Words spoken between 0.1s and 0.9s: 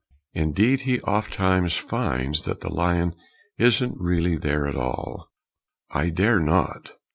Indeed